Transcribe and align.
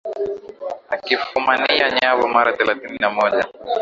akifumania 0.89 1.89
nyavu 1.91 2.27
mara 2.27 2.53
thelathini 2.53 2.97
na 2.97 3.09
moja 3.09 3.45